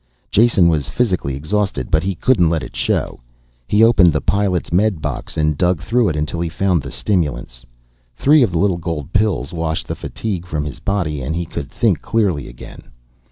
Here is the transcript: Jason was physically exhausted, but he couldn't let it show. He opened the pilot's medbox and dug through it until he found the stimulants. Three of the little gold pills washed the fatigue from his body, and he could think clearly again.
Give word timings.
Jason 0.31 0.67
was 0.67 0.89
physically 0.89 1.35
exhausted, 1.35 1.91
but 1.91 2.01
he 2.01 2.15
couldn't 2.15 2.49
let 2.49 2.63
it 2.63 2.75
show. 2.75 3.19
He 3.67 3.83
opened 3.83 4.13
the 4.13 4.19
pilot's 4.19 4.71
medbox 4.71 5.37
and 5.37 5.55
dug 5.55 5.79
through 5.79 6.09
it 6.09 6.15
until 6.15 6.39
he 6.41 6.49
found 6.49 6.81
the 6.81 6.89
stimulants. 6.89 7.67
Three 8.15 8.41
of 8.41 8.51
the 8.53 8.57
little 8.57 8.77
gold 8.79 9.13
pills 9.13 9.53
washed 9.53 9.85
the 9.87 9.93
fatigue 9.95 10.47
from 10.47 10.65
his 10.65 10.79
body, 10.79 11.21
and 11.21 11.35
he 11.35 11.45
could 11.45 11.69
think 11.69 12.01
clearly 12.01 12.47
again. 12.47 12.81